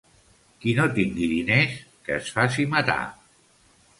[0.63, 2.99] Qui no tingui diners, que es faci matar.